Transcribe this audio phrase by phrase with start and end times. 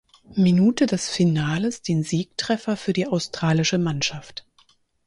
[0.35, 4.47] Minute des Finales den Siegtreffer für die australische Mannschaft.